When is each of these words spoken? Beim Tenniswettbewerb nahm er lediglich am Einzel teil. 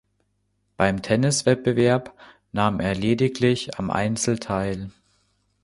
Beim 0.77 1.03
Tenniswettbewerb 1.03 2.17
nahm 2.53 2.79
er 2.79 2.95
lediglich 2.95 3.77
am 3.77 3.91
Einzel 3.91 4.39
teil. 4.39 4.89